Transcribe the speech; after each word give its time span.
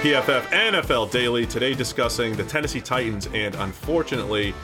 PFF 0.00 0.44
NFL 0.44 1.10
Daily. 1.10 1.44
Today, 1.44 1.74
discussing 1.74 2.34
the 2.34 2.44
Tennessee 2.44 2.80
Titans 2.80 3.28
and 3.34 3.54
unfortunately, 3.56 4.54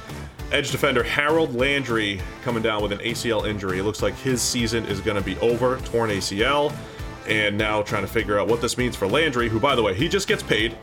edge 0.50 0.70
defender 0.70 1.02
Harold 1.02 1.54
Landry 1.54 2.22
coming 2.42 2.62
down 2.62 2.82
with 2.82 2.90
an 2.90 3.00
ACL 3.00 3.46
injury. 3.46 3.78
It 3.78 3.82
looks 3.82 4.00
like 4.00 4.14
his 4.14 4.40
season 4.40 4.86
is 4.86 5.02
going 5.02 5.18
to 5.18 5.22
be 5.22 5.36
over, 5.40 5.76
torn 5.80 6.08
ACL, 6.08 6.74
and 7.28 7.58
now 7.58 7.82
trying 7.82 8.00
to 8.00 8.08
figure 8.08 8.38
out 8.38 8.48
what 8.48 8.62
this 8.62 8.78
means 8.78 8.96
for 8.96 9.06
Landry, 9.06 9.50
who, 9.50 9.60
by 9.60 9.74
the 9.74 9.82
way, 9.82 9.92
he 9.92 10.08
just 10.08 10.26
gets 10.26 10.42
paid, 10.42 10.74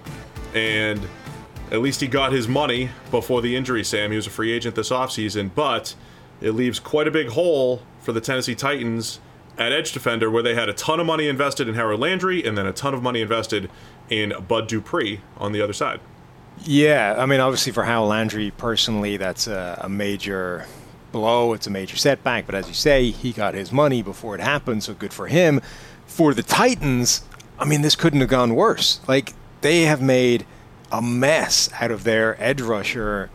and 0.53 1.01
at 1.71 1.81
least 1.81 1.99
he 1.99 2.05
got 2.05 2.31
his 2.31 2.47
money 2.47 2.91
before 3.09 3.41
the 3.41 3.55
injury, 3.55 3.83
Sam. 3.83 4.11
He 4.11 4.17
was 4.17 4.27
a 4.27 4.29
free 4.29 4.51
agent 4.51 4.75
this 4.75 4.91
offseason, 4.91 5.49
but 5.55 5.95
it 6.41 6.51
leaves 6.51 6.79
quite 6.79 7.07
a 7.07 7.11
big 7.11 7.29
hole 7.29 7.81
for 8.01 8.11
the 8.11 8.21
Tennessee 8.21 8.53
Titans 8.53 9.19
at 9.57 9.71
edge 9.71 9.91
defender 9.91 10.29
where 10.29 10.43
they 10.43 10.55
had 10.55 10.69
a 10.69 10.73
ton 10.73 10.99
of 10.99 11.05
money 11.05 11.27
invested 11.27 11.67
in 11.67 11.75
Harold 11.75 11.99
Landry 11.99 12.43
and 12.43 12.57
then 12.57 12.65
a 12.65 12.73
ton 12.73 12.93
of 12.93 13.03
money 13.03 13.21
invested 13.21 13.69
in 14.09 14.33
Bud 14.47 14.67
Dupree 14.67 15.21
on 15.37 15.51
the 15.51 15.61
other 15.61 15.73
side. 15.73 15.99
Yeah, 16.63 17.15
I 17.17 17.25
mean, 17.25 17.39
obviously 17.39 17.71
for 17.71 17.83
Harold 17.83 18.09
Landry 18.09 18.51
personally, 18.51 19.17
that's 19.17 19.47
a, 19.47 19.79
a, 19.81 19.89
major 19.89 20.65
blow. 21.11 21.53
It's 21.53 21.67
a 21.67 21.69
major 21.69 21.97
setback. 21.97 22.45
But 22.45 22.55
as 22.55 22.67
you 22.67 22.73
say, 22.73 23.11
he 23.11 23.31
got 23.31 23.53
his 23.53 23.71
money 23.71 24.01
before 24.01 24.35
it 24.35 24.41
happened, 24.41 24.83
so 24.83 24.93
good 24.93 25.13
for 25.13 25.27
him. 25.27 25.61
For 26.05 26.33
the 26.33 26.43
Titans, 26.43 27.23
I 27.57 27.65
mean, 27.65 27.81
this 27.81 27.95
couldn't 27.95 28.19
have 28.19 28.29
gone 28.29 28.55
worse. 28.55 28.99
Like, 29.07 29.33
they 29.61 29.81
have 29.81 30.01
made 30.01 30.45
a 30.91 31.01
mess 31.01 31.69
out 31.79 31.91
of 31.91 32.03
their 32.03 32.41
edge 32.41 32.61
rusher 32.61 33.29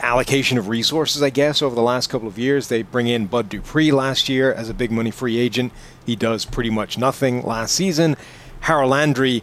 allocation 0.00 0.58
of 0.58 0.68
resources, 0.68 1.22
I 1.22 1.30
guess, 1.30 1.62
over 1.62 1.74
the 1.74 1.82
last 1.82 2.08
couple 2.08 2.28
of 2.28 2.38
years. 2.38 2.68
They 2.68 2.82
bring 2.82 3.06
in 3.06 3.26
Bud 3.26 3.48
Dupree 3.48 3.92
last 3.92 4.28
year 4.28 4.52
as 4.52 4.68
a 4.68 4.74
big 4.74 4.90
money 4.90 5.10
free 5.10 5.38
agent. 5.38 5.72
He 6.04 6.16
does 6.16 6.44
pretty 6.44 6.70
much 6.70 6.98
nothing 6.98 7.42
last 7.42 7.74
season. 7.74 8.16
Harold 8.60 8.90
Landry, 8.90 9.42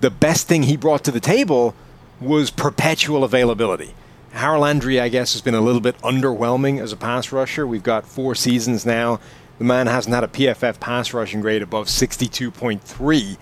the 0.00 0.10
best 0.10 0.48
thing 0.48 0.64
he 0.64 0.76
brought 0.76 1.04
to 1.04 1.10
the 1.10 1.20
table 1.20 1.74
was 2.20 2.50
perpetual 2.50 3.24
availability. 3.24 3.94
Harold 4.32 4.62
Landry, 4.62 5.00
I 5.00 5.08
guess, 5.08 5.32
has 5.32 5.42
been 5.42 5.54
a 5.54 5.60
little 5.60 5.80
bit 5.80 5.98
underwhelming 5.98 6.80
as 6.80 6.92
a 6.92 6.96
pass 6.96 7.32
rusher. 7.32 7.66
We've 7.66 7.82
got 7.82 8.06
four 8.06 8.34
seasons 8.34 8.84
now. 8.84 9.20
The 9.58 9.64
man 9.64 9.86
hasn't 9.86 10.14
had 10.14 10.24
a 10.24 10.28
PFF 10.28 10.78
pass 10.80 11.14
rushing 11.14 11.40
grade 11.40 11.62
above 11.62 11.86
62.3, 11.86 13.38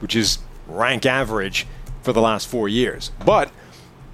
which 0.00 0.16
is 0.16 0.38
rank 0.66 1.04
average 1.04 1.66
for 2.02 2.12
the 2.12 2.20
last 2.22 2.48
four 2.48 2.68
years. 2.68 3.10
But 3.24 3.50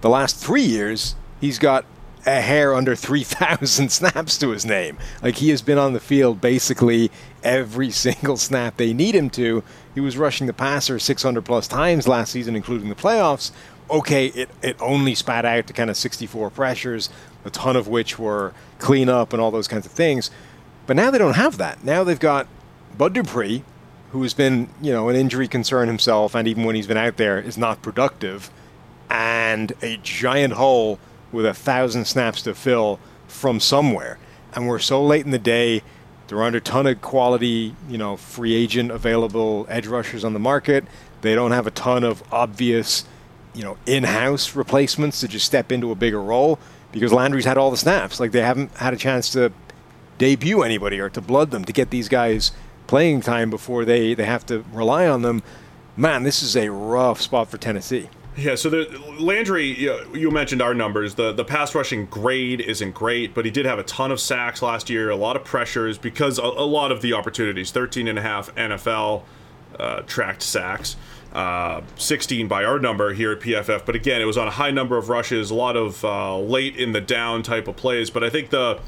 the 0.01 0.09
last 0.09 0.37
three 0.37 0.63
years, 0.63 1.15
he's 1.45 1.59
got 1.59 1.85
a 2.25 2.41
hair 2.41 2.73
under 2.75 2.97
3,000 2.97 3.89
snaps 3.91 4.39
to 4.39 4.49
his 4.49 4.65
name. 4.65 4.97
Like 5.23 5.37
he 5.37 5.51
has 5.51 5.61
been 5.61 5.77
on 5.77 5.93
the 5.93 6.01
field 6.01 6.41
basically 6.41 7.11
every 7.43 7.91
single 8.07 8.39
snap 8.39 8.79
they 8.79 8.95
need 8.95 9.15
him 9.15 9.29
to. 9.31 9.63
He 9.95 10.01
was 10.01 10.17
rushing 10.17 10.47
the 10.47 10.55
passer 10.55 10.99
600 10.99 11.45
plus 11.45 11.69
times 11.69 12.09
last 12.09 12.33
season, 12.33 12.57
including 12.57 12.89
the 12.89 12.95
playoffs. 12.95 13.53
Okay, 13.91 14.29
it, 14.29 14.49
it 14.63 14.77
only 14.81 15.15
spat 15.15 15.45
out 15.45 15.67
to 15.67 15.75
kind 15.75 15.91
of 15.91 15.99
64 15.99 16.49
pressures, 16.49 17.11
a 17.45 17.51
ton 17.51 17.77
of 17.77 17.89
which 17.89 18.19
were 18.19 18.55
cleanup 18.79 19.35
and 19.35 19.43
all 19.43 19.51
those 19.51 19.69
kinds 19.69 19.85
of 19.85 19.93
things. 19.93 20.31
But 20.87 20.97
now 20.97 21.11
they 21.11 21.19
don't 21.19 21.37
have 21.37 21.59
that. 21.59 21.85
Now 21.85 22.05
they've 22.05 22.19
got 22.19 22.47
Bud 22.97 23.13
Dupree, 23.13 23.63
who 24.13 24.23
has 24.23 24.33
been, 24.33 24.71
you 24.81 24.93
know, 24.93 25.11
an 25.11 25.17
injury 25.17 25.47
concern 25.47 25.89
himself, 25.89 26.35
and 26.35 26.49
even 26.49 26.65
when 26.65 26.75
he's 26.75 26.87
been 26.87 26.97
out 26.97 27.19
there, 27.19 27.39
is 27.39 27.59
not 27.59 27.83
productive, 27.83 28.51
and 29.11 29.75
a 29.83 29.99
giant 29.99 30.55
hole 30.55 30.99
with 31.35 31.45
a 31.45 31.55
thousand 31.55 32.07
snaps 32.07 32.43
to 32.43 32.55
fill 32.55 32.99
from 33.27 33.61
somewhere. 33.61 34.19
And 34.55 34.69
we're 34.69 34.79
so 34.79 35.05
late 35.05 35.25
in 35.25 35.33
the 35.33 35.39
day. 35.39 35.83
There 36.29 36.43
aren't 36.43 36.57
a 36.57 36.61
ton 36.61 36.87
of 36.87 37.03
quality, 37.03 37.75
you 37.89 37.99
know, 37.99 38.17
free 38.17 38.55
agent 38.55 38.91
available 38.91 39.67
edge 39.69 39.87
rushers 39.87 40.25
on 40.25 40.33
the 40.33 40.39
market. 40.39 40.85
They 41.21 41.35
don't 41.35 41.51
have 41.51 41.67
a 41.67 41.71
ton 41.71 42.05
of 42.05 42.23
obvious, 42.33 43.05
you 43.55 43.63
know, 43.63 43.77
in-house 43.85 44.57
replacements 44.57 45.21
to 45.21 45.29
just 45.29 45.45
step 45.45 45.71
into 45.71 45.91
a 45.91 45.95
bigger 45.95 46.23
role 46.23 46.59
because 46.93 47.13
Landry's 47.13 47.45
had 47.45 47.59
all 47.59 47.71
the 47.71 47.77
snaps. 47.77 48.21
Like 48.21 48.33
they 48.33 48.41
haven't 48.41 48.75
had 48.77 48.95
a 48.95 48.97
chance 48.97 49.29
to 49.31 49.53
debut 50.17 50.63
anybody 50.63 51.01
or 51.01 51.11
to 51.11 51.21
blood 51.21 51.51
them 51.51 51.65
to 51.65 51.73
get 51.73 51.91
these 51.91 52.09
guys 52.09 52.53
playing 52.87 53.21
time 53.21 53.51
before 53.51 53.85
they, 53.85 54.15
they 54.15 54.25
have 54.25 54.47
to 54.47 54.65
rely 54.73 55.07
on 55.07 55.23
them. 55.23 55.43
Man, 55.97 56.25
this 56.25 56.43
is 56.43 56.57
a 56.57 56.71
rough 56.71 57.21
spot 57.21 57.49
for 57.49 57.59
Tennessee. 57.59 58.09
Yeah, 58.37 58.57
so 58.57 58.69
the, 58.69 59.17
Landry, 59.21 59.79
you 60.13 60.31
mentioned 60.33 60.61
our 60.61 60.75
numbers. 60.75 61.15
The 61.15 61.33
the 61.33 61.45
pass 61.45 61.73
rushing 61.73 62.07
grade 62.07 62.61
isn't 62.61 62.93
great, 62.93 63.33
but 63.33 63.45
he 63.45 63.51
did 63.53 63.65
have 63.65 63.79
a 63.79 63.85
ton 63.85 64.11
of 64.11 64.19
sacks 64.19 64.61
last 64.61 64.91
year, 64.91 65.09
a 65.09 65.17
lot 65.17 65.37
of 65.37 65.45
pressures 65.45 65.99
because 65.99 66.39
a, 66.41 66.43
a 66.43 66.67
lot 66.67 66.91
of 66.91 67.01
the 67.01 67.13
opportunities, 67.13 67.71
13 67.71 68.09
and 68.09 68.19
a 68.19 68.23
half 68.23 68.53
NFL 68.57 69.23
uh, 69.79 70.01
tracked 70.01 70.43
sacks, 70.43 70.97
uh, 71.33 71.83
16 71.97 72.49
by 72.49 72.65
our 72.65 72.81
number 72.81 73.13
here 73.13 73.31
at 73.31 73.39
PFF. 73.39 73.87
But 73.87 73.95
again, 73.95 74.21
it 74.21 74.25
was 74.25 74.37
on 74.37 74.49
a 74.49 74.53
high 74.53 74.73
number 74.73 74.97
of 74.97 75.09
rushes, 75.09 75.53
a 75.53 75.55
lot 75.55 75.77
of 75.77 76.05
uh, 76.05 76.37
late 76.37 76.77
in 76.77 76.91
the 76.91 77.01
down 77.01 77.45
type 77.45 77.69
of 77.69 77.77
plays. 77.77 78.11
But 78.11 78.25
I 78.25 78.31
think 78.31 78.51
the 78.51 78.81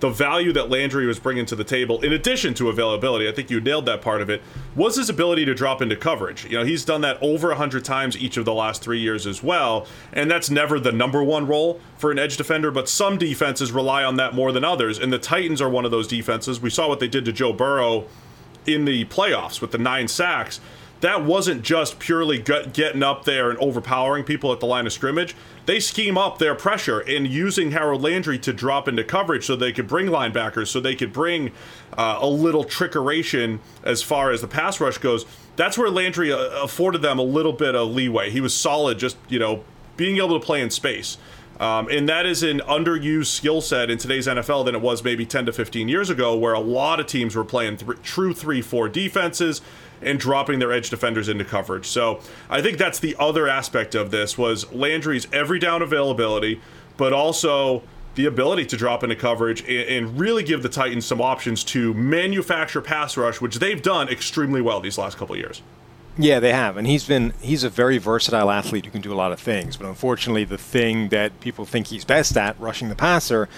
the 0.00 0.10
value 0.10 0.52
that 0.52 0.70
Landry 0.70 1.06
was 1.06 1.18
bringing 1.18 1.46
to 1.46 1.56
the 1.56 1.64
table, 1.64 2.00
in 2.02 2.12
addition 2.12 2.54
to 2.54 2.68
availability, 2.68 3.28
I 3.28 3.32
think 3.32 3.50
you 3.50 3.60
nailed 3.60 3.86
that 3.86 4.00
part 4.00 4.22
of 4.22 4.30
it, 4.30 4.42
was 4.76 4.96
his 4.96 5.10
ability 5.10 5.44
to 5.46 5.54
drop 5.54 5.82
into 5.82 5.96
coverage. 5.96 6.44
You 6.44 6.58
know, 6.58 6.64
he's 6.64 6.84
done 6.84 7.00
that 7.00 7.20
over 7.20 7.48
100 7.48 7.84
times 7.84 8.16
each 8.16 8.36
of 8.36 8.44
the 8.44 8.54
last 8.54 8.82
three 8.82 9.00
years 9.00 9.26
as 9.26 9.42
well, 9.42 9.86
and 10.12 10.30
that's 10.30 10.50
never 10.50 10.78
the 10.78 10.92
number 10.92 11.22
one 11.24 11.46
role 11.46 11.80
for 11.96 12.10
an 12.12 12.18
edge 12.18 12.36
defender, 12.36 12.70
but 12.70 12.88
some 12.88 13.18
defenses 13.18 13.72
rely 13.72 14.04
on 14.04 14.16
that 14.16 14.34
more 14.34 14.52
than 14.52 14.64
others, 14.64 14.98
and 14.98 15.12
the 15.12 15.18
Titans 15.18 15.60
are 15.60 15.68
one 15.68 15.84
of 15.84 15.90
those 15.90 16.06
defenses. 16.06 16.60
We 16.60 16.70
saw 16.70 16.88
what 16.88 17.00
they 17.00 17.08
did 17.08 17.24
to 17.24 17.32
Joe 17.32 17.52
Burrow 17.52 18.06
in 18.66 18.84
the 18.84 19.04
playoffs 19.06 19.60
with 19.60 19.72
the 19.72 19.78
nine 19.78 20.08
sacks 20.08 20.60
that 21.00 21.24
wasn't 21.24 21.62
just 21.62 21.98
purely 21.98 22.38
getting 22.38 23.02
up 23.02 23.24
there 23.24 23.50
and 23.50 23.58
overpowering 23.58 24.24
people 24.24 24.52
at 24.52 24.60
the 24.60 24.66
line 24.66 24.86
of 24.86 24.92
scrimmage. 24.92 25.34
They 25.66 25.80
scheme 25.80 26.18
up 26.18 26.38
their 26.38 26.54
pressure 26.54 27.00
in 27.00 27.26
using 27.26 27.70
Harold 27.70 28.02
Landry 28.02 28.38
to 28.40 28.52
drop 28.52 28.88
into 28.88 29.04
coverage 29.04 29.44
so 29.46 29.54
they 29.54 29.72
could 29.72 29.86
bring 29.86 30.06
linebackers, 30.06 30.68
so 30.68 30.80
they 30.80 30.94
could 30.94 31.12
bring 31.12 31.52
uh, 31.96 32.18
a 32.20 32.28
little 32.28 32.64
trickeration 32.64 33.60
as 33.84 34.02
far 34.02 34.30
as 34.30 34.40
the 34.40 34.48
pass 34.48 34.80
rush 34.80 34.98
goes. 34.98 35.24
That's 35.56 35.76
where 35.76 35.90
Landry 35.90 36.32
uh, 36.32 36.38
afforded 36.62 37.02
them 37.02 37.18
a 37.18 37.22
little 37.22 37.52
bit 37.52 37.74
of 37.74 37.88
leeway. 37.90 38.30
He 38.30 38.40
was 38.40 38.54
solid, 38.54 38.98
just 38.98 39.16
you 39.28 39.38
know, 39.38 39.64
being 39.96 40.16
able 40.16 40.38
to 40.38 40.44
play 40.44 40.62
in 40.62 40.70
space. 40.70 41.18
Um, 41.60 41.88
and 41.90 42.08
that 42.08 42.24
is 42.24 42.42
an 42.42 42.60
underused 42.60 43.26
skill 43.26 43.60
set 43.60 43.90
in 43.90 43.98
today's 43.98 44.26
NFL 44.26 44.64
than 44.64 44.74
it 44.74 44.80
was 44.80 45.02
maybe 45.02 45.26
10 45.26 45.46
to 45.46 45.52
15 45.52 45.88
years 45.88 46.08
ago, 46.08 46.36
where 46.36 46.54
a 46.54 46.60
lot 46.60 47.00
of 47.00 47.06
teams 47.06 47.34
were 47.34 47.44
playing 47.44 47.78
th- 47.78 48.00
true 48.02 48.32
3 48.32 48.62
4 48.62 48.88
defenses 48.88 49.60
and 50.00 50.20
dropping 50.20 50.60
their 50.60 50.72
edge 50.72 50.90
defenders 50.90 51.28
into 51.28 51.44
coverage. 51.44 51.86
So 51.86 52.20
I 52.48 52.62
think 52.62 52.78
that's 52.78 53.00
the 53.00 53.16
other 53.18 53.48
aspect 53.48 53.94
of 53.94 54.10
this 54.10 54.38
was 54.38 54.72
Landry's 54.72 55.26
every 55.32 55.58
down 55.58 55.82
availability, 55.82 56.60
but 56.96 57.12
also 57.12 57.82
the 58.14 58.26
ability 58.26 58.66
to 58.66 58.76
drop 58.76 59.02
into 59.04 59.16
coverage 59.16 59.62
and, 59.68 60.18
really 60.18 60.42
give 60.42 60.62
the 60.62 60.68
Titans 60.68 61.06
some 61.06 61.20
options 61.20 61.62
to 61.62 61.94
manufacture 61.94 62.80
pass 62.80 63.16
rush, 63.16 63.40
which 63.40 63.56
they've 63.60 63.80
done 63.80 64.08
extremely 64.08 64.60
well 64.60 64.80
these 64.80 64.98
last 64.98 65.16
couple 65.16 65.36
years. 65.36 65.62
Yeah, 66.20 66.40
they 66.40 66.52
have, 66.52 66.76
and 66.76 66.86
he's 66.86 67.06
been 67.06 67.32
he's 67.40 67.62
a 67.62 67.70
very 67.70 67.98
versatile 67.98 68.50
athlete 68.50 68.84
who 68.84 68.90
can 68.90 69.00
do 69.00 69.12
a 69.12 69.14
lot 69.14 69.30
of 69.30 69.38
things. 69.38 69.76
But 69.76 69.86
unfortunately, 69.86 70.44
the 70.44 70.58
thing 70.58 71.10
that 71.10 71.38
people 71.40 71.64
think 71.64 71.86
he's 71.86 72.04
best 72.04 72.36
at, 72.36 72.58
rushing 72.58 72.88
the 72.88 72.96
passer, 72.96 73.48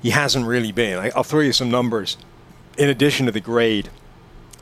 he 0.00 0.10
hasn't 0.10 0.46
really 0.46 0.70
been. 0.70 0.98
I, 0.98 1.10
I'll 1.16 1.24
throw 1.24 1.40
you 1.40 1.52
some 1.52 1.68
numbers. 1.68 2.16
In 2.78 2.88
addition 2.88 3.26
to 3.26 3.32
the 3.32 3.40
grade, 3.40 3.90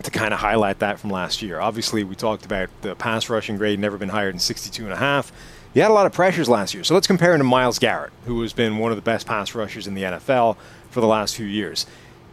to 0.03 0.11
kind 0.11 0.35
of 0.35 0.41
highlight 0.41 0.81
that 0.81 0.99
from 0.99 1.11
last 1.11 1.43
year. 1.43 1.61
Obviously, 1.61 2.03
we 2.03 2.15
talked 2.15 2.45
about 2.45 2.69
the 2.83 2.95
pass 2.95 3.29
rushing 3.29 3.57
grade 3.57 3.79
never 3.79 3.97
been 3.97 4.09
higher 4.09 4.31
than 4.31 4.41
62 4.41 4.83
and 4.83 4.93
a 4.93 4.97
half. 4.97 5.33
He 5.73 5.81
had 5.81 5.91
a 5.91 5.95
lot 5.95 6.07
of 6.07 6.13
pressures 6.13 6.49
last 6.49 6.75
year. 6.75 6.85
So 6.85 6.95
let's 6.95 7.07
compare 7.07 7.33
him 7.33 7.39
to 7.39 7.45
Myles 7.45 7.79
Garrett, 7.79 8.13
who 8.27 8.41
has 8.43 8.53
been 8.53 8.79
one 8.79 8.93
of 8.93 8.97
the 8.97 9.03
best 9.03 9.27
pass 9.27 9.55
rushers 9.55 9.87
in 9.87 9.95
the 9.95 10.03
NFL 10.03 10.57
for 10.91 11.01
the 11.01 11.07
last 11.07 11.37
few 11.37 11.47
years. 11.47 11.87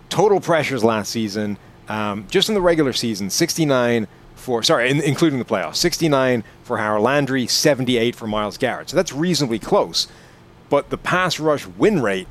Total 0.09 0.39
pressures 0.39 0.83
last 0.83 1.11
season, 1.11 1.57
um, 1.87 2.27
just 2.29 2.49
in 2.49 2.55
the 2.55 2.61
regular 2.61 2.93
season, 2.93 3.29
69 3.29 4.07
for 4.41 4.63
sorry, 4.63 4.89
in, 4.89 5.01
including 5.01 5.39
the 5.39 5.45
playoffs. 5.45 5.77
69 5.77 6.43
for 6.63 6.77
Harold 6.77 7.03
Landry, 7.03 7.47
78 7.47 8.15
for 8.15 8.27
Myles 8.27 8.57
Garrett. 8.57 8.89
So 8.89 8.95
that's 8.95 9.13
reasonably 9.13 9.59
close. 9.59 10.07
But 10.69 10.89
the 10.89 10.97
pass 10.97 11.39
rush 11.39 11.65
win 11.67 12.01
rate 12.01 12.27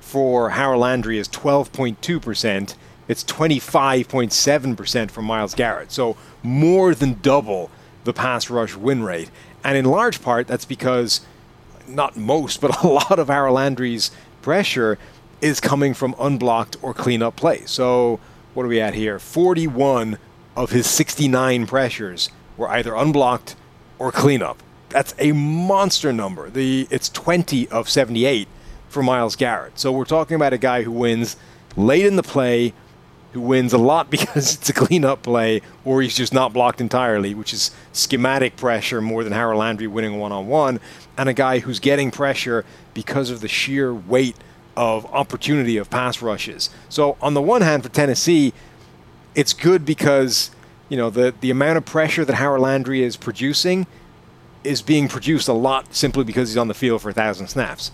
for 0.00 0.50
Harold 0.50 0.80
Landry 0.80 1.18
is 1.18 1.28
12.2%. 1.28 2.74
It's 3.08 3.24
25.7% 3.24 5.10
for 5.10 5.22
Myles 5.22 5.54
Garrett. 5.54 5.92
So 5.92 6.16
more 6.42 6.94
than 6.94 7.20
double 7.20 7.70
the 8.04 8.12
pass 8.12 8.50
rush 8.50 8.74
win 8.74 9.02
rate. 9.02 9.30
And 9.64 9.76
in 9.76 9.84
large 9.84 10.22
part, 10.22 10.46
that's 10.46 10.64
because 10.64 11.20
not 11.86 12.16
most, 12.16 12.60
but 12.60 12.82
a 12.82 12.88
lot 12.88 13.18
of 13.18 13.28
Harold 13.28 13.54
Landry's 13.54 14.10
pressure 14.40 14.98
is 15.40 15.60
coming 15.60 15.94
from 15.94 16.14
unblocked 16.18 16.76
or 16.82 16.94
cleanup 16.94 17.36
plays. 17.36 17.70
So 17.70 18.20
what 18.54 18.64
are 18.64 18.68
we 18.68 18.80
at 18.80 18.94
here? 18.94 19.18
41 19.18 20.18
of 20.56 20.70
his 20.70 20.86
69 20.86 21.66
pressures 21.66 22.30
were 22.56 22.68
either 22.68 22.94
unblocked 22.94 23.56
or 23.98 24.12
cleanup. 24.12 24.62
That's 24.88 25.14
a 25.18 25.32
monster 25.32 26.12
number. 26.12 26.50
The 26.50 26.86
it's 26.90 27.08
20 27.08 27.68
of 27.68 27.88
78 27.88 28.46
for 28.88 29.02
Myles 29.02 29.36
Garrett. 29.36 29.78
So 29.78 29.90
we're 29.90 30.04
talking 30.04 30.34
about 30.34 30.52
a 30.52 30.58
guy 30.58 30.82
who 30.82 30.92
wins 30.92 31.36
late 31.76 32.04
in 32.04 32.16
the 32.16 32.22
play 32.22 32.74
who 33.32 33.40
wins 33.40 33.72
a 33.72 33.78
lot 33.78 34.10
because 34.10 34.56
it's 34.56 34.68
a 34.68 34.72
clean-up 34.72 35.22
play 35.22 35.62
or 35.84 36.02
he's 36.02 36.16
just 36.16 36.32
not 36.32 36.52
blocked 36.52 36.80
entirely, 36.80 37.34
which 37.34 37.52
is 37.52 37.70
schematic 37.92 38.56
pressure 38.56 39.00
more 39.00 39.24
than 39.24 39.32
Harold 39.32 39.58
Landry 39.58 39.86
winning 39.86 40.18
one-on-one, 40.18 40.80
and 41.16 41.28
a 41.28 41.34
guy 41.34 41.60
who's 41.60 41.80
getting 41.80 42.10
pressure 42.10 42.64
because 42.94 43.30
of 43.30 43.40
the 43.40 43.48
sheer 43.48 43.94
weight 43.94 44.36
of 44.76 45.04
opportunity 45.06 45.76
of 45.76 45.90
pass 45.90 46.22
rushes. 46.22 46.70
So 46.88 47.16
on 47.20 47.34
the 47.34 47.42
one 47.42 47.62
hand, 47.62 47.82
for 47.82 47.88
Tennessee, 47.88 48.52
it's 49.34 49.52
good 49.52 49.84
because 49.84 50.50
you 50.88 50.96
know 50.96 51.10
the 51.10 51.34
the 51.40 51.50
amount 51.50 51.78
of 51.78 51.84
pressure 51.84 52.24
that 52.24 52.34
Howard 52.34 52.60
Landry 52.60 53.02
is 53.02 53.16
producing 53.16 53.86
is 54.64 54.82
being 54.82 55.08
produced 55.08 55.48
a 55.48 55.52
lot 55.52 55.94
simply 55.94 56.24
because 56.24 56.50
he's 56.50 56.56
on 56.56 56.68
the 56.68 56.74
field 56.74 57.02
for 57.02 57.10
a 57.10 57.12
thousand 57.12 57.48
snaps. 57.48 57.90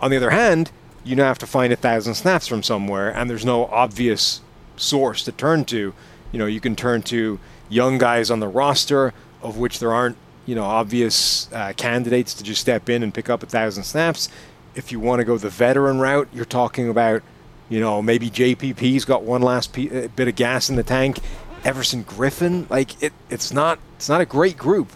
On 0.00 0.10
the 0.10 0.16
other 0.16 0.30
hand, 0.30 0.72
you 1.04 1.14
now 1.14 1.26
have 1.26 1.38
to 1.38 1.46
find 1.46 1.72
a 1.72 1.76
thousand 1.76 2.14
snaps 2.14 2.46
from 2.46 2.62
somewhere, 2.62 3.14
and 3.14 3.30
there's 3.30 3.44
no 3.44 3.66
obvious 3.66 4.40
source 4.76 5.22
to 5.24 5.32
turn 5.32 5.64
to. 5.66 5.94
You 6.32 6.38
know, 6.38 6.46
you 6.46 6.60
can 6.60 6.76
turn 6.76 7.02
to 7.02 7.38
young 7.68 7.98
guys 7.98 8.30
on 8.30 8.40
the 8.40 8.48
roster, 8.48 9.12
of 9.42 9.56
which 9.58 9.78
there 9.78 9.92
aren't, 9.92 10.16
you 10.46 10.54
know, 10.54 10.64
obvious 10.64 11.50
uh, 11.52 11.72
candidates 11.76 12.34
to 12.34 12.44
just 12.44 12.60
step 12.60 12.88
in 12.88 13.02
and 13.02 13.14
pick 13.14 13.30
up 13.30 13.42
a 13.42 13.46
thousand 13.46 13.84
snaps. 13.84 14.28
If 14.74 14.92
you 14.92 15.00
want 15.00 15.20
to 15.20 15.24
go 15.24 15.38
the 15.38 15.50
veteran 15.50 16.00
route, 16.00 16.28
you're 16.32 16.44
talking 16.44 16.88
about, 16.88 17.22
you 17.70 17.80
know, 17.80 18.02
maybe 18.02 18.28
JPP's 18.28 19.06
got 19.06 19.22
one 19.22 19.40
last 19.40 19.72
p- 19.72 19.88
uh, 19.88 20.08
bit 20.08 20.28
of 20.28 20.36
gas 20.36 20.68
in 20.68 20.76
the 20.76 20.82
tank. 20.82 21.20
Everson 21.64 22.04
Griffen, 22.04 22.68
like 22.68 23.02
it, 23.02 23.12
it's 23.30 23.52
not, 23.52 23.78
it's 23.96 24.08
not 24.08 24.20
a 24.20 24.26
great 24.26 24.58
group. 24.58 24.92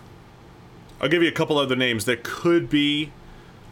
I'll 1.01 1.09
give 1.09 1.23
you 1.23 1.29
a 1.29 1.33
couple 1.33 1.57
other 1.57 1.77
names 1.77 2.05
that 2.05 2.23
could 2.25 2.69
be 2.69 3.13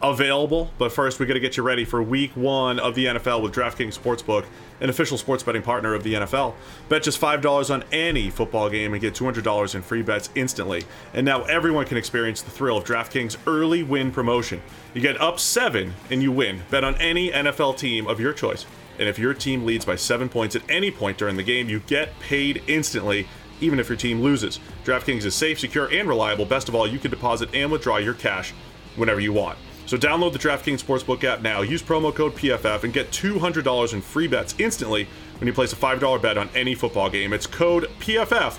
available. 0.03 0.69
But 0.77 0.91
first, 0.91 1.19
we 1.19 1.25
got 1.25 1.33
to 1.33 1.39
get 1.39 1.57
you 1.57 1.63
ready 1.63 1.85
for 1.85 2.03
week 2.03 2.31
one 2.35 2.77
of 2.77 2.93
the 2.93 3.05
NFL 3.05 3.41
with 3.41 3.53
DraftKings 3.53 3.97
Sportsbook, 3.97 4.45
an 4.81 4.89
official 4.89 5.17
sports 5.17 5.41
betting 5.41 5.61
partner 5.61 5.95
of 5.95 6.03
the 6.03 6.15
NFL. 6.15 6.53
Bet 6.89 7.03
just 7.03 7.19
$5 7.19 7.73
on 7.73 7.83
any 7.91 8.29
football 8.29 8.69
game 8.69 8.93
and 8.93 9.01
get 9.01 9.13
$200 9.13 9.75
in 9.75 9.81
free 9.81 10.01
bets 10.01 10.29
instantly. 10.35 10.83
And 11.13 11.25
now 11.25 11.43
everyone 11.43 11.85
can 11.85 11.97
experience 11.97 12.41
the 12.41 12.51
thrill 12.51 12.77
of 12.77 12.83
DraftKings 12.83 13.37
early 13.47 13.81
win 13.81 14.11
promotion. 14.11 14.61
You 14.93 15.01
get 15.01 15.19
up 15.19 15.39
seven 15.39 15.93
and 16.11 16.21
you 16.21 16.31
win. 16.31 16.61
Bet 16.69 16.83
on 16.83 16.95
any 16.95 17.31
NFL 17.31 17.77
team 17.77 18.05
of 18.05 18.19
your 18.19 18.33
choice. 18.33 18.65
And 18.99 19.09
if 19.09 19.17
your 19.19 19.33
team 19.33 19.65
leads 19.65 19.85
by 19.85 19.95
seven 19.95 20.29
points 20.29 20.55
at 20.55 20.61
any 20.69 20.91
point 20.91 21.17
during 21.17 21.35
the 21.37 21.43
game, 21.43 21.69
you 21.69 21.79
get 21.79 22.17
paid 22.19 22.63
instantly 22.67 23.27
even 23.61 23.79
if 23.79 23.87
your 23.87 23.97
team 23.97 24.21
loses. 24.21 24.59
DraftKings 24.83 25.25
is 25.25 25.35
safe, 25.35 25.59
secure, 25.59 25.91
and 25.91 26.07
reliable. 26.07 26.45
Best 26.45 26.67
of 26.67 26.75
all, 26.75 26.87
you 26.87 26.99
can 26.99 27.11
deposit 27.11 27.49
and 27.53 27.71
withdraw 27.71 27.97
your 27.97 28.13
cash 28.13 28.51
whenever 28.95 29.19
you 29.19 29.31
want. 29.31 29.57
So 29.85 29.97
download 29.97 30.33
the 30.33 30.39
DraftKings 30.39 30.83
Sportsbook 30.83 31.23
app 31.23 31.41
now, 31.41 31.61
use 31.61 31.83
promo 31.83 32.13
code 32.13 32.35
PFF, 32.35 32.83
and 32.83 32.93
get 32.93 33.11
$200 33.11 33.93
in 33.93 34.01
free 34.01 34.27
bets 34.27 34.55
instantly 34.57 35.07
when 35.39 35.47
you 35.47 35.53
place 35.53 35.73
a 35.73 35.75
$5 35.75 36.21
bet 36.21 36.37
on 36.37 36.49
any 36.55 36.73
football 36.73 37.09
game. 37.09 37.33
It's 37.33 37.47
code 37.47 37.89
PFF 37.99 38.57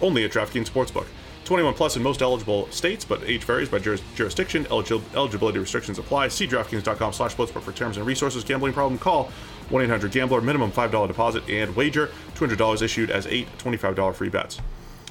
only 0.00 0.24
at 0.24 0.32
DraftKings 0.32 0.70
Sportsbook. 0.70 1.06
21 1.44 1.74
plus 1.74 1.96
in 1.96 2.02
most 2.02 2.22
eligible 2.22 2.68
states, 2.72 3.04
but 3.04 3.22
age 3.22 3.44
varies 3.44 3.68
by 3.68 3.78
juris- 3.78 4.02
jurisdiction. 4.16 4.64
Eligi- 4.64 5.00
eligibility 5.14 5.60
restrictions 5.60 5.98
apply. 5.98 6.28
See 6.28 6.46
DraftKings.com 6.46 7.12
slash 7.12 7.36
sportsbook 7.36 7.62
for 7.62 7.72
terms 7.72 7.96
and 7.96 8.06
resources. 8.06 8.42
Gambling 8.42 8.72
problem? 8.72 8.98
Call 8.98 9.30
1-800-GAMBLER. 9.70 10.40
Minimum 10.40 10.72
$5 10.72 11.08
deposit 11.08 11.48
and 11.48 11.74
wager. 11.76 12.10
$200 12.34 12.82
issued 12.82 13.10
as 13.10 13.26
eight 13.26 13.48
$25 13.58 14.14
free 14.14 14.28
bets. 14.28 14.60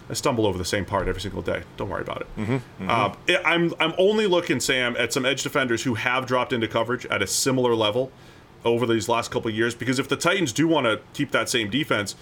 I 0.10 0.13
stumble 0.13 0.46
over 0.46 0.57
the 0.57 0.66
same 0.66 0.86
part 0.86 1.07
every 1.07 1.22
single 1.22 1.42
day. 1.42 1.63
Don't 1.78 1.90
worry 1.90 2.02
about 2.04 2.22
it. 2.22 2.28
Mm-hmm, 2.38 2.90
Uh, 2.90 3.16
it- 3.28 3.42
I'm 3.44 3.74
I'm 3.80 3.94
only 3.98 4.28
looking, 4.28 4.60
Sam, 4.60 4.96
at 4.98 5.12
some 5.12 5.25
edge 5.25 5.42
defenders 5.42 5.84
who 5.84 5.96
have 5.96 6.28
dropped 6.28 6.54
into 6.54 6.68
coverage 6.68 7.06
at 7.07 7.24
a 7.24 7.28
similar 7.28 7.74
level 7.74 8.12
over 8.63 8.86
these 8.86 9.10
last 9.10 9.31
couple 9.31 9.50
of 9.50 9.56
years. 9.56 9.74
Because 9.74 9.98
if 9.98 10.07
the 10.07 10.16
Titans 10.16 10.54
do 10.54 10.68
want 10.68 10.86
to 10.86 11.00
keep 11.13 11.31
that 11.31 11.50
same 11.50 11.72
defense, 11.72 12.16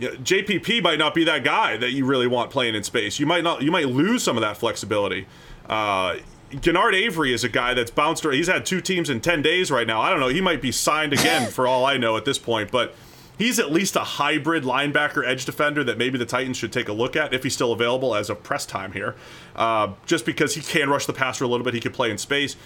you 0.00 0.08
know, 0.10 0.16
JPP 0.16 0.82
might 0.82 0.98
not 0.98 1.14
be 1.14 1.22
that 1.24 1.44
guy 1.44 1.76
that 1.76 1.92
you 1.92 2.04
really 2.04 2.26
want 2.26 2.50
playing 2.50 2.74
in 2.74 2.82
space. 2.82 3.20
You 3.20 3.26
might 3.26 3.44
not. 3.44 3.62
You 3.62 3.70
might 3.70 3.86
lose 3.88 4.24
some 4.24 4.36
of 4.36 4.40
that 4.40 4.56
flexibility. 4.56 5.26
Uh, 5.68 6.16
Genard 6.50 6.94
Avery 6.94 7.32
is 7.32 7.44
a 7.44 7.48
guy 7.48 7.74
that's 7.74 7.90
bounced. 7.90 8.24
around. 8.24 8.34
He's 8.34 8.48
had 8.48 8.66
two 8.66 8.80
teams 8.80 9.08
in 9.08 9.20
ten 9.20 9.42
days 9.42 9.70
right 9.70 9.86
now. 9.86 10.00
I 10.00 10.10
don't 10.10 10.20
know. 10.20 10.28
He 10.28 10.40
might 10.40 10.60
be 10.60 10.72
signed 10.72 11.12
again 11.12 11.50
for 11.52 11.66
all 11.66 11.84
I 11.84 11.96
know 11.96 12.16
at 12.16 12.24
this 12.24 12.38
point, 12.38 12.70
but 12.70 12.94
he's 13.38 13.58
at 13.58 13.70
least 13.70 13.96
a 13.96 14.00
hybrid 14.00 14.64
linebacker 14.64 15.26
edge 15.26 15.44
defender 15.44 15.84
that 15.84 15.96
maybe 15.96 16.18
the 16.18 16.26
Titans 16.26 16.56
should 16.56 16.72
take 16.72 16.88
a 16.88 16.92
look 16.92 17.14
at 17.16 17.32
if 17.32 17.42
he's 17.42 17.54
still 17.54 17.72
available 17.72 18.14
as 18.14 18.28
of 18.30 18.42
press 18.42 18.66
time 18.66 18.92
here. 18.92 19.14
Uh, 19.54 19.92
just 20.06 20.26
because 20.26 20.54
he 20.54 20.60
can 20.60 20.90
rush 20.90 21.06
the 21.06 21.12
passer 21.12 21.44
a 21.44 21.48
little 21.48 21.64
bit, 21.64 21.74
he 21.74 21.80
can 21.80 21.92
play 21.92 22.10
in 22.10 22.18
space. 22.18 22.56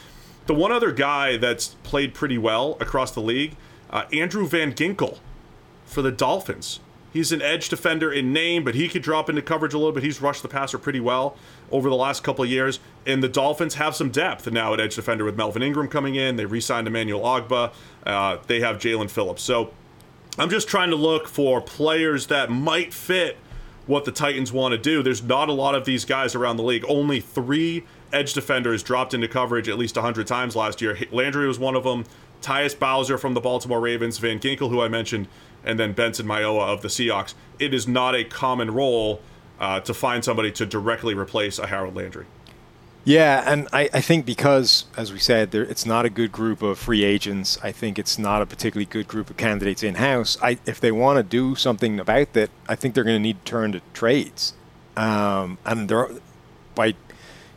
The 0.47 0.55
one 0.55 0.73
other 0.73 0.93
guy 0.93 1.37
that's 1.37 1.69
played 1.83 2.15
pretty 2.15 2.39
well 2.39 2.77
across 2.81 3.13
the 3.13 3.21
league, 3.21 3.57
uh, 3.91 4.05
Andrew 4.13 4.47
Van 4.47 4.73
Ginkel 4.73 5.19
for 5.87 6.03
the 6.03 6.13
Dolphins. 6.13 6.81
He's 7.15 7.31
an 7.31 7.41
edge 7.41 7.69
defender 7.69 8.13
in 8.13 8.33
name, 8.33 8.65
but 8.65 8.75
he 8.75 8.89
could 8.89 9.03
drop 9.03 9.31
into 9.31 9.41
coverage 9.41 9.73
a 9.73 9.79
little 9.79 9.93
bit. 9.93 10.03
He's 10.03 10.21
rushed 10.21 10.43
the 10.43 10.49
passer 10.49 10.79
pretty 10.79 10.99
well 10.99 11.37
over 11.71 11.89
the 11.89 11.95
last 11.95 12.25
couple 12.25 12.43
of 12.43 12.51
years. 12.51 12.81
And 13.07 13.23
the 13.23 13.29
Dolphins 13.29 13.77
have 13.77 13.95
some 13.95 14.11
depth 14.11 14.51
now 14.51 14.75
at 14.75 14.81
edge 14.81 14.97
defender 14.97 15.25
with 15.25 15.37
Melvin 15.37 15.63
Ingram 15.63 15.87
coming 15.87 16.17
in. 16.17 16.35
They 16.35 16.45
re 16.45 16.61
signed 16.61 16.89
Emmanuel 16.89 17.21
Ogbah. 17.21 17.73
Uh, 18.05 18.39
they 18.49 18.59
have 18.61 18.79
Jaelan 18.79 19.09
Phillips. 19.09 19.45
So 19.45 19.73
I'm 20.39 20.51
just 20.51 20.67
trying 20.67 20.91
to 20.91 20.97
look 20.97 21.29
for 21.29 21.61
players 21.61 22.27
that 22.27 22.51
might 22.51 22.93
fit 22.93 23.37
what 23.87 24.05
the 24.05 24.13
Titans 24.13 24.53
want 24.53 24.73
to 24.73 24.79
do. 24.79 25.01
There's 25.01 25.23
not 25.23 25.49
a 25.49 25.53
lot 25.53 25.77
of 25.77 25.85
these 25.85 26.05
guys 26.05 26.35
around 26.35 26.57
the 26.57 26.65
league. 26.65 26.85
Only 26.89 27.21
three 27.21 27.85
edge 28.15 28.33
defenders 28.33 28.83
dropped 28.83 29.13
into 29.13 29.29
coverage 29.29 29.69
at 29.69 29.77
least 29.77 29.97
100 29.97 30.27
times 30.27 30.57
last 30.57 30.81
year. 30.81 30.97
Landry 31.11 31.47
was 31.47 31.59
one 31.59 31.75
of 31.75 31.85
them. 31.85 32.05
Tyus 32.41 32.79
Bowser 32.79 33.19
from 33.19 33.35
the 33.35 33.41
Baltimore 33.41 33.81
Ravens, 33.81 34.19
Van 34.19 34.39
Ginkel, 34.39 34.69
who 34.69 34.81
I 34.81 34.89
mentioned, 34.89 35.29
and 35.65 35.79
then 35.79 35.93
Benson 35.93 36.27
Mayowa 36.27 36.73
of 36.73 36.83
the 36.83 36.89
Seahawks. 36.89 37.35
It 37.59 37.73
is 37.73 37.89
not 37.89 38.15
a 38.15 38.23
common 38.25 38.71
role 38.71 39.21
uh, 39.59 39.81
to 39.81 39.95
find 39.95 40.25
somebody 40.25 40.53
to 40.53 40.67
directly 40.67 41.15
replace 41.15 41.59
a 41.59 41.67
Harold 41.67 41.95
Landry. 41.95 42.27
Yeah, 43.07 43.45
and 43.47 43.69
I, 43.73 43.91
I 43.93 44.01
think 44.01 44.25
because, 44.25 44.87
as 44.97 45.13
we 45.13 45.19
said, 45.19 45.51
there, 45.51 45.63
it's 45.63 45.85
not 45.85 46.07
a 46.07 46.11
good 46.11 46.33
group 46.33 46.63
of 46.63 46.79
free 46.79 47.05
agents. 47.05 47.59
I 47.63 47.71
think 47.71 47.99
it's 47.99 48.19
not 48.19 48.41
a 48.41 48.47
particularly 48.47 48.87
good 48.87 49.09
group 49.09 49.29
of 49.29 49.37
candidates 49.37 49.83
in 49.83 49.97
house. 49.97 50.39
If 50.43 50.81
they 50.81 50.91
want 50.91 51.19
to 51.19 51.23
do 51.23 51.55
something 51.55 52.01
about 52.01 52.33
that, 52.33 52.51
I 52.67 52.77
think 52.77 52.95
they're 52.95 53.05
going 53.05 53.17
to 53.17 53.23
need 53.23 53.45
to 53.45 53.51
turn 53.51 53.73
to 53.73 53.83
trades. 53.93 54.55
Um, 54.97 55.59
and 55.67 55.89
there, 55.91 55.99
are, 55.99 56.11
by 56.75 56.95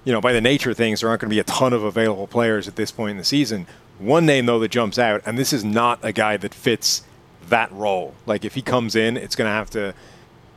you 0.07 0.13
know, 0.13 0.21
by 0.21 0.31
the 0.31 0.39
nature 0.39 0.71
of 0.71 0.77
things, 0.77 1.01
there 1.01 1.09
aren't 1.09 1.19
going 1.19 1.29
to 1.29 1.35
be 1.35 1.41
a 1.41 1.43
ton 1.43 1.73
of 1.73 1.83
available 1.83 2.27
players 2.27 2.65
at 2.65 2.77
this 2.77 2.91
point 2.91 3.11
in 3.11 3.17
the 3.17 3.25
season. 3.25 3.67
One 3.99 4.25
name 4.25 4.45
though 4.45 4.57
that 4.59 4.71
jumps 4.71 4.97
out, 4.97 5.21
and 5.25 5.37
this 5.37 5.51
is 5.51 5.65
not 5.65 5.99
a 6.01 6.13
guy 6.13 6.37
that 6.37 6.53
fits 6.53 7.03
that 7.49 7.69
role. 7.73 8.15
Like 8.25 8.45
if 8.45 8.55
he 8.55 8.61
comes 8.61 8.95
in, 8.95 9.17
it's 9.17 9.35
going 9.35 9.49
to 9.49 9.53
have 9.53 9.69
to 9.71 9.93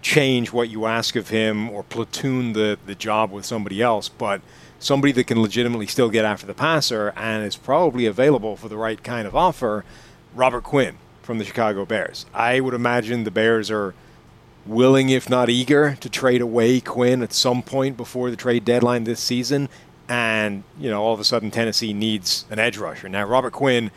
change 0.02 0.52
what 0.52 0.70
you 0.70 0.86
ask 0.86 1.16
of 1.16 1.30
him 1.30 1.68
or 1.68 1.82
platoon 1.82 2.52
the 2.52 2.78
the 2.86 2.94
job 2.94 3.32
with 3.32 3.44
somebody 3.44 3.82
else, 3.82 4.08
but 4.08 4.40
somebody 4.78 5.10
that 5.14 5.24
can 5.24 5.42
legitimately 5.42 5.88
still 5.88 6.10
get 6.10 6.24
after 6.24 6.46
the 6.46 6.54
passer 6.54 7.12
and 7.16 7.44
is 7.44 7.56
probably 7.56 8.06
available 8.06 8.54
for 8.54 8.68
the 8.68 8.76
right 8.76 9.02
kind 9.02 9.26
of 9.26 9.34
offer, 9.34 9.84
Robert 10.32 10.62
Quinn 10.62 10.96
from 11.22 11.38
the 11.38 11.44
Chicago 11.44 11.84
Bears. 11.84 12.24
I 12.32 12.60
would 12.60 12.72
imagine 12.72 13.24
the 13.24 13.32
Bears 13.32 13.68
are 13.68 13.96
willing, 14.66 15.08
if 15.08 15.28
not 15.28 15.48
eager, 15.48 15.96
to 16.00 16.08
trade 16.08 16.40
away 16.40 16.80
Quinn 16.80 17.22
at 17.22 17.32
some 17.32 17.62
point 17.62 17.96
before 17.96 18.30
the 18.30 18.36
trade 18.36 18.64
deadline 18.64 19.04
this 19.04 19.20
season. 19.20 19.68
And, 20.08 20.64
you 20.78 20.90
know, 20.90 21.02
all 21.02 21.14
of 21.14 21.20
a 21.20 21.24
sudden 21.24 21.50
Tennessee 21.50 21.92
needs 21.92 22.44
an 22.50 22.58
edge 22.58 22.78
rusher. 22.78 23.08
Now, 23.08 23.24
Robert 23.24 23.52
Quinn 23.52 23.90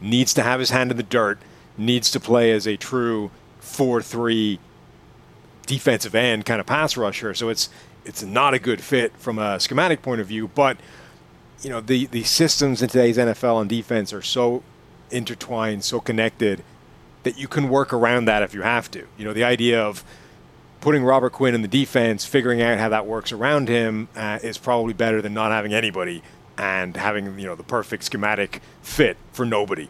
needs 0.00 0.32
to 0.34 0.42
have 0.42 0.60
his 0.60 0.70
hand 0.70 0.90
in 0.90 0.96
the 0.96 1.02
dirt, 1.02 1.38
needs 1.76 2.10
to 2.12 2.20
play 2.20 2.52
as 2.52 2.66
a 2.66 2.76
true 2.76 3.30
4 3.60 4.00
3 4.02 4.58
defensive 5.66 6.14
end 6.14 6.46
kind 6.46 6.60
of 6.60 6.66
pass 6.66 6.96
rusher. 6.96 7.34
So 7.34 7.48
it's 7.48 7.68
it's 8.04 8.22
not 8.22 8.54
a 8.54 8.58
good 8.58 8.80
fit 8.80 9.12
from 9.16 9.38
a 9.38 9.58
schematic 9.58 10.00
point 10.00 10.20
of 10.20 10.28
view. 10.28 10.48
But 10.48 10.78
you 11.62 11.70
know 11.70 11.80
the 11.80 12.06
the 12.06 12.22
systems 12.22 12.82
in 12.82 12.88
today's 12.88 13.18
NFL 13.18 13.60
and 13.60 13.68
defense 13.68 14.12
are 14.12 14.22
so 14.22 14.62
intertwined, 15.10 15.84
so 15.84 16.00
connected 16.00 16.62
that 17.26 17.36
you 17.36 17.48
can 17.48 17.68
work 17.68 17.92
around 17.92 18.26
that 18.26 18.44
if 18.44 18.54
you 18.54 18.62
have 18.62 18.88
to. 18.92 19.04
You 19.18 19.24
know 19.24 19.32
the 19.32 19.42
idea 19.42 19.82
of 19.82 20.04
putting 20.80 21.02
Robert 21.02 21.32
Quinn 21.32 21.56
in 21.56 21.62
the 21.62 21.68
defense, 21.68 22.24
figuring 22.24 22.62
out 22.62 22.78
how 22.78 22.88
that 22.90 23.04
works 23.04 23.32
around 23.32 23.68
him 23.68 24.06
uh, 24.14 24.38
is 24.44 24.58
probably 24.58 24.94
better 24.94 25.20
than 25.20 25.34
not 25.34 25.50
having 25.50 25.74
anybody 25.74 26.22
and 26.56 26.96
having 26.96 27.36
you 27.36 27.46
know 27.46 27.56
the 27.56 27.64
perfect 27.64 28.04
schematic 28.04 28.62
fit 28.80 29.16
for 29.32 29.44
nobody. 29.44 29.88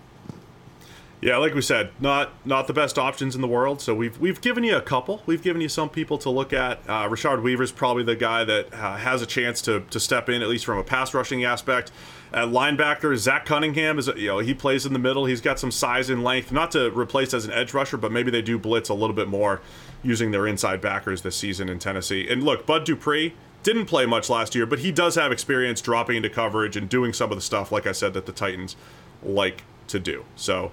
Yeah, 1.22 1.38
like 1.38 1.54
we 1.54 1.62
said, 1.62 1.90
not 1.98 2.30
not 2.44 2.66
the 2.66 2.74
best 2.74 2.98
options 2.98 3.34
in 3.34 3.40
the 3.40 3.48
world. 3.48 3.80
So 3.80 3.94
we've 3.94 4.18
we've 4.18 4.40
given 4.40 4.64
you 4.64 4.76
a 4.76 4.82
couple. 4.82 5.22
We've 5.24 5.42
given 5.42 5.62
you 5.62 5.68
some 5.68 5.88
people 5.88 6.18
to 6.18 6.30
look 6.30 6.52
at. 6.52 6.78
Uh, 6.86 7.08
Rashad 7.08 7.42
Weaver's 7.42 7.72
probably 7.72 8.02
the 8.02 8.16
guy 8.16 8.44
that 8.44 8.72
uh, 8.74 8.96
has 8.96 9.22
a 9.22 9.26
chance 9.26 9.62
to 9.62 9.80
to 9.90 9.98
step 9.98 10.28
in 10.28 10.42
at 10.42 10.48
least 10.48 10.66
from 10.66 10.76
a 10.78 10.84
pass 10.84 11.14
rushing 11.14 11.42
aspect. 11.42 11.90
At 12.32 12.48
linebacker, 12.48 13.16
Zach 13.16 13.46
Cunningham 13.46 13.98
is 13.98 14.08
you 14.08 14.28
know 14.28 14.38
he 14.40 14.52
plays 14.52 14.84
in 14.84 14.92
the 14.92 14.98
middle. 14.98 15.24
He's 15.24 15.40
got 15.40 15.58
some 15.58 15.70
size 15.70 16.10
and 16.10 16.22
length, 16.22 16.52
not 16.52 16.70
to 16.72 16.90
replace 16.90 17.32
as 17.32 17.46
an 17.46 17.52
edge 17.52 17.72
rusher, 17.72 17.96
but 17.96 18.12
maybe 18.12 18.30
they 18.30 18.42
do 18.42 18.58
blitz 18.58 18.90
a 18.90 18.94
little 18.94 19.16
bit 19.16 19.28
more 19.28 19.62
using 20.02 20.32
their 20.32 20.46
inside 20.46 20.82
backers 20.82 21.22
this 21.22 21.36
season 21.36 21.70
in 21.70 21.78
Tennessee. 21.78 22.28
And 22.28 22.42
look, 22.42 22.66
Bud 22.66 22.84
Dupree 22.84 23.34
didn't 23.62 23.86
play 23.86 24.04
much 24.04 24.28
last 24.28 24.54
year, 24.54 24.66
but 24.66 24.80
he 24.80 24.92
does 24.92 25.14
have 25.14 25.32
experience 25.32 25.80
dropping 25.80 26.16
into 26.16 26.28
coverage 26.30 26.76
and 26.76 26.88
doing 26.88 27.14
some 27.14 27.32
of 27.32 27.38
the 27.38 27.42
stuff, 27.42 27.72
like 27.72 27.86
I 27.86 27.92
said, 27.92 28.12
that 28.12 28.26
the 28.26 28.32
Titans 28.32 28.76
like 29.22 29.64
to 29.88 29.98
do. 29.98 30.24
So 30.36 30.70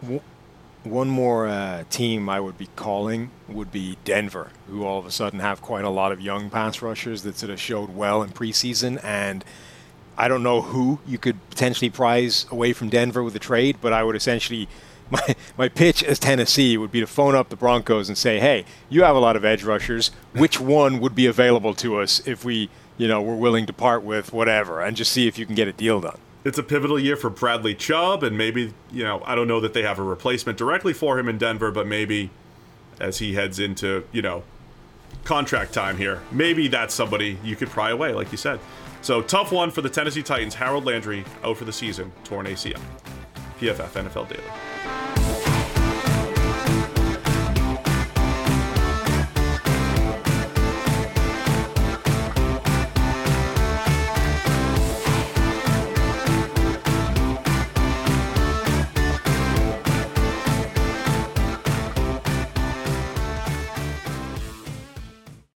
one 0.84 1.08
more 1.08 1.48
uh, 1.48 1.84
team 1.90 2.28
I 2.30 2.40
would 2.40 2.58
be 2.58 2.68
calling 2.76 3.32
would 3.48 3.72
be 3.72 3.98
Denver, 4.04 4.50
who 4.68 4.86
all 4.86 5.00
of 5.00 5.06
a 5.06 5.12
sudden 5.12 5.40
have 5.40 5.62
quite 5.62 5.86
a 5.86 5.90
lot 5.90 6.12
of 6.12 6.22
young 6.22 6.50
pass 6.50 6.82
rushers 6.82 7.24
that 7.24 7.38
sort 7.38 7.52
of 7.52 7.60
showed 7.60 7.96
well 7.96 8.22
in 8.22 8.32
preseason. 8.32 9.04
And 9.04 9.46
I 10.18 10.28
don't 10.28 10.44
know 10.44 10.62
who 10.62 11.00
you 11.08 11.18
could 11.18 11.38
potentially 11.50 11.90
prize 11.90 12.46
away 12.52 12.74
from 12.74 12.90
Denver 12.90 13.24
with 13.24 13.36
a 13.36 13.40
trade, 13.40 13.78
but 13.82 13.94
I 13.94 14.04
would 14.04 14.16
essentially. 14.16 14.68
My, 15.12 15.36
my 15.58 15.70
pitch 15.70 16.02
as 16.02 16.18
Tennessee 16.18 16.76
would 16.76 16.92
be 16.92 17.02
to 17.02 17.06
phone 17.06 17.36
up 17.36 17.50
the 17.50 17.56
Broncos 17.56 18.08
and 18.08 18.18
say, 18.18 18.40
hey, 18.40 18.66
you 18.90 19.04
have 19.04 19.16
a 19.16 19.20
lot 19.20 19.36
of 19.36 19.46
edge 19.46 19.64
rushers. 19.64 20.10
Which 20.32 20.60
one 20.60 21.00
would 21.02 21.14
be 21.14 21.28
available 21.28 21.76
to 21.76 22.00
us 22.00 22.26
if 22.26 22.44
we, 22.44 22.70
you 22.98 23.08
know, 23.08 23.22
were 23.22 23.36
willing 23.36 23.68
to 23.68 23.74
part 23.74 24.02
with 24.02 24.34
whatever 24.34 24.82
and 24.82 24.98
just 24.98 25.12
see 25.12 25.28
if 25.28 25.38
you 25.38 25.46
can 25.46 25.54
get 25.54 25.68
a 25.68 25.74
deal 25.74 26.02
done? 26.02 26.18
It's 26.44 26.58
a 26.58 26.64
pivotal 26.64 27.00
year 27.00 27.16
for 27.16 27.30
Bradley 27.30 27.76
Chubb, 27.76 28.24
and 28.24 28.38
maybe, 28.38 28.74
you 28.92 29.04
know, 29.04 29.22
I 29.26 29.36
don't 29.36 29.48
know 29.48 29.60
that 29.62 29.74
they 29.74 29.84
have 29.84 30.00
a 30.00 30.04
replacement 30.04 30.58
directly 30.58 30.94
for 30.94 31.18
him 31.18 31.30
in 31.30 31.38
Denver, 31.38 31.72
but 31.72 31.88
maybe 31.88 32.30
as 33.00 33.20
he 33.20 33.34
heads 33.34 33.60
into, 33.60 34.06
you 34.12 34.22
know, 34.22 34.44
contract 35.24 35.74
time 35.74 35.98
here, 35.98 36.22
maybe 36.32 36.68
that's 36.68 36.94
somebody 36.94 37.38
you 37.44 37.56
could 37.56 37.70
pry 37.70 37.92
away, 37.92 38.14
like 38.14 38.32
you 38.32 38.38
said. 38.38 38.60
So 39.02 39.22
tough 39.22 39.52
one 39.52 39.72
for 39.72 39.82
the 39.82 39.90
Tennessee 39.90 40.24
Titans. 40.24 40.56
Harold 40.56 40.86
Landry 40.86 41.26
out 41.44 41.58
for 41.58 41.66
the 41.66 41.74
season, 41.74 42.12
torn 42.24 42.46
ACL. 42.46 42.80
PFF 43.60 44.10
NFL 44.10 44.30
Daily. 44.30 44.73